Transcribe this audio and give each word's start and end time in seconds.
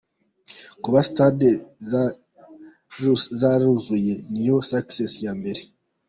Kuba 0.83 0.99
Stade 1.07 1.49
zaruzuye 3.39 4.13
niyo 4.31 4.55
success 4.71 5.13
ya 5.25 5.33
mbere. 5.39 5.61